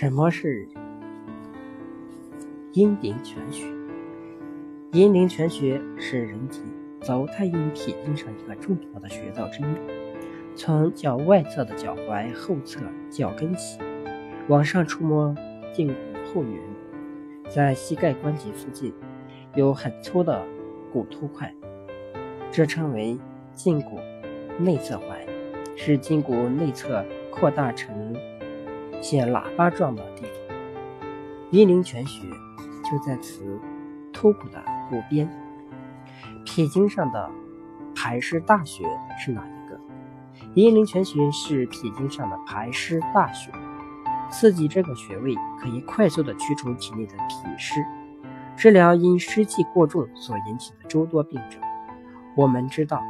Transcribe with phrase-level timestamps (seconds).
[0.00, 0.68] 什么是
[2.72, 3.66] 阴陵泉穴？
[4.92, 6.62] 阴陵泉穴是人体
[7.00, 9.64] 足太阴脾经上一个重要的穴道之一，
[10.54, 12.80] 从脚外侧的脚踝后侧
[13.10, 13.80] 脚跟起，
[14.46, 15.34] 往上触摸
[15.74, 15.94] 胫骨
[16.32, 16.62] 后缘，
[17.50, 18.94] 在膝盖关节附近
[19.56, 20.46] 有很粗的
[20.92, 21.52] 骨突块，
[22.52, 23.18] 这称为
[23.56, 23.98] 胫骨
[24.60, 25.26] 内侧踝，
[25.74, 28.14] 是胫骨内侧扩大成。
[29.00, 30.56] 现喇叭状的地方，
[31.50, 32.26] 阴陵泉穴
[32.90, 33.58] 就在此
[34.12, 35.28] 突骨的骨边。
[36.44, 37.30] 脾经上的
[37.94, 38.84] 排湿大穴
[39.18, 39.78] 是哪一个？
[40.54, 43.52] 阴陵泉穴是脾经上的排湿大穴，
[44.30, 47.84] 刺激这个穴位可以快速的驱除体内的脾湿，
[48.56, 51.60] 治疗因湿气过重所引起的诸多病症。
[52.34, 53.02] 我们知道，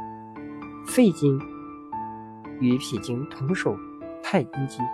[0.85, 1.39] 肺经
[2.59, 3.75] 与脾经同属
[4.21, 4.85] 太阴经。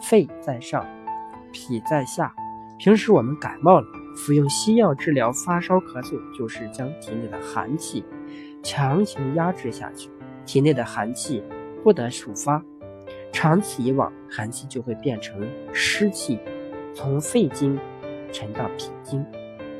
[0.00, 0.86] 肺在上，
[1.52, 2.34] 脾在下。
[2.78, 8.04] 平时我们感冒了，服用西药治疗发烧咳嗽，就是将体内的寒气
[8.62, 10.08] 强行压制下去，
[10.46, 11.42] 体内的寒气
[11.82, 12.62] 不得抒发，
[13.32, 16.38] 长此以往，寒气就会变成湿气，
[16.94, 17.76] 从肺经
[18.32, 19.26] 沉到脾经，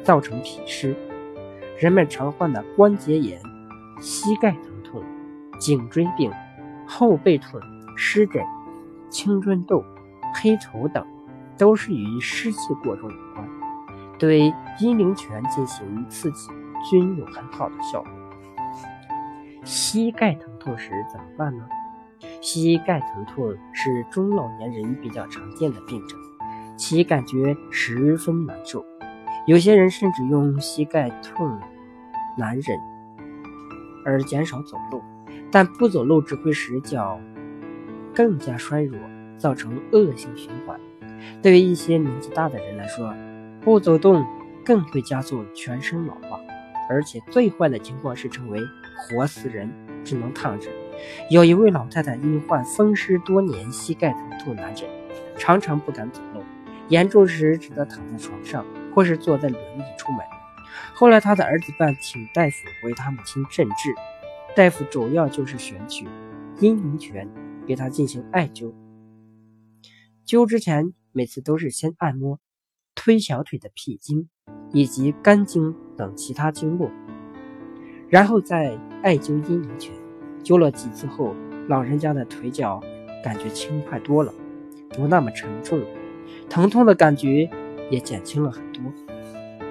[0.03, 0.97] 造成脾湿。
[1.79, 3.41] 人们常患的关节炎、
[4.01, 5.01] 膝盖疼痛、
[5.61, 6.33] 颈椎病、
[6.85, 7.61] 后背痛、
[7.97, 8.43] 湿疹、
[9.09, 9.85] 青春痘。
[10.35, 11.05] 黑头等
[11.57, 13.49] 都是与湿气过重有关，
[14.19, 16.51] 对阴陵泉进行刺激
[16.89, 18.11] 均有很好的效果。
[19.65, 21.69] 膝盖疼痛时怎么办呢？
[22.41, 26.19] 膝盖疼痛是中老年人比较常见的病症，
[26.77, 28.85] 其感觉十分难受，
[29.47, 31.59] 有些人甚至用膝盖痛
[32.37, 32.79] 难忍
[34.05, 35.03] 而减少走路，
[35.51, 37.21] 但不走路只会使脚
[38.15, 38.99] 更加衰弱。
[39.39, 40.79] 造成恶性循环。
[41.41, 43.15] 对于一些年纪大的人来说，
[43.61, 44.25] 不走动
[44.65, 46.41] 更会加速全身老化，
[46.91, 48.61] 而且最坏的情况是成为
[48.97, 49.71] 活死人，
[50.05, 50.69] 只能躺着。
[51.31, 54.85] 有一位老太太因患风湿多年，膝盖疼痛难忍，
[55.37, 56.43] 常常不敢走路，
[56.89, 60.21] 严重时只得躺在床上或是坐在轮椅出门。
[60.95, 63.95] 后来，他的儿子办请大夫为他母亲诊治，
[64.57, 66.07] 大夫主要就是选取
[66.59, 67.29] 阴陵泉
[67.67, 68.73] 给他进行艾灸。
[70.29, 72.39] 灸之前，每次都是先按摩
[72.95, 74.29] 推小腿的脾经
[74.75, 76.91] 以及肝经等其他经络，
[78.11, 79.95] 然后再艾灸阴陵泉。
[80.45, 81.35] 灸了几次后，
[81.67, 82.79] 老人家的腿脚
[83.25, 84.31] 感觉轻快多了，
[84.91, 85.81] 不那么沉重，
[86.51, 87.49] 疼痛的感觉
[87.91, 88.83] 也减轻了很多。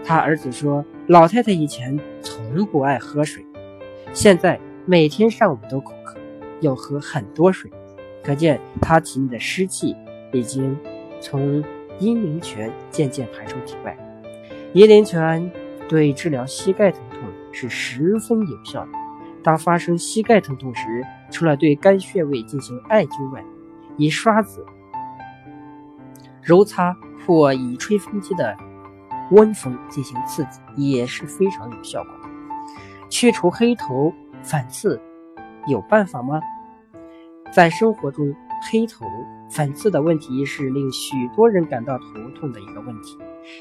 [0.03, 3.45] 他儿子说，老太太以前从不爱喝水，
[4.11, 6.17] 现在每天上午都口渴，
[6.61, 7.69] 要喝很多水，
[8.23, 9.95] 可见她体内的湿气。
[10.37, 10.77] 已经
[11.19, 11.63] 从
[11.99, 13.97] 阴陵泉渐渐排出体外。
[14.73, 15.51] 阴陵泉
[15.89, 17.19] 对治疗膝盖疼痛
[17.51, 18.91] 是十分有效的。
[19.43, 23.43] 当发生膝盖疼痛时，除了对该穴位进行艾灸外，
[23.95, 24.65] 以刷子
[26.43, 26.95] 揉擦
[27.25, 28.55] 或以吹风机的
[29.31, 32.29] 温风进行刺激也是非常有效果的。
[33.09, 35.01] 去除黑头粉刺
[35.67, 36.41] 有办法吗？
[37.51, 38.35] 在生活中。
[38.61, 39.05] 黑头
[39.49, 43.17] 粉刺的问题是令许多人感到头痛的一个问题，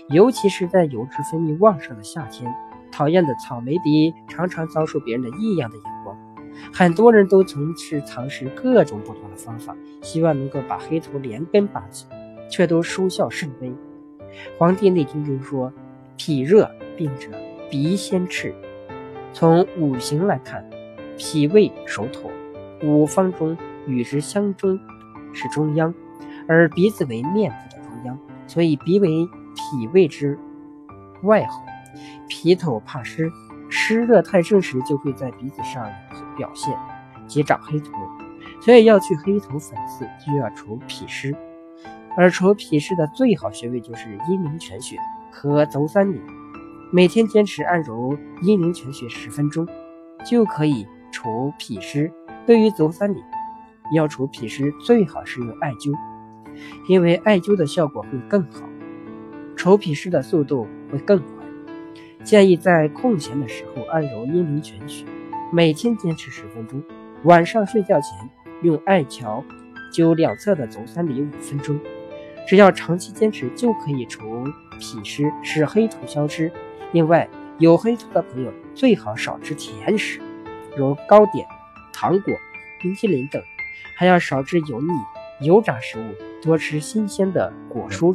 [0.09, 2.53] 尤其是在油脂分泌旺盛的夏天。
[2.93, 6.17] 讨厌的草莓鼻常常遭受别人的异样的眼光，
[6.73, 12.07] 很多人都从事尝试各种不同的方法，希望能够把黑头连根拔起，
[12.49, 13.69] 却都收效甚微。
[14.57, 15.71] 《黄帝内经》中说
[16.17, 17.29] ：“脾热病者
[17.69, 18.55] 鼻先赤。”
[19.35, 20.65] 从五行来看，
[21.19, 22.31] 脾胃属土，
[22.83, 23.57] 五方中
[23.87, 24.79] 与之相中。
[25.39, 25.93] 是中央，
[26.49, 30.39] 而鼻子为面部的中央，所以鼻为脾胃之
[31.23, 31.63] 外候。
[32.27, 33.31] 脾头怕湿，
[33.69, 35.93] 湿热太盛时就会在鼻子上
[36.39, 36.75] 表现，
[37.27, 37.93] 即长黑头。
[38.63, 41.37] 所以要去黑头粉刺，就要除脾湿。
[42.17, 44.97] 而除脾湿的最好穴位就是阴陵泉穴，
[45.31, 46.21] 可足三里。
[46.91, 49.69] 每天坚持按揉阴陵泉穴十分钟，
[50.25, 52.11] 就可以除脾湿。
[52.47, 53.23] 对于足三里。
[53.93, 55.95] 要除脾湿，最好是用艾灸，
[56.89, 58.63] 因为艾灸的效果会更好，
[59.55, 61.29] 除脾湿的速度会更快。
[62.25, 65.05] 建议在空闲的时候按揉阴陵泉穴，
[65.53, 66.83] 每天坚持十分钟。
[67.23, 68.29] 晚上睡觉前
[68.63, 69.45] 用艾条
[69.93, 71.79] 灸两侧的足三里五分钟。
[72.49, 74.43] 只要长期坚持，就可以除
[74.81, 76.51] 脾湿，使黑土消失。
[76.91, 77.29] 另外，
[77.59, 80.21] 有黑头的朋友最好少吃甜食，
[80.77, 81.47] 如糕点、
[81.99, 82.35] 糖果、
[82.79, 83.43] 冰淇淋等。
[83.99, 84.93] 还要少吃油腻、
[85.41, 88.13] 油炸食物多吃新鲜的果蔬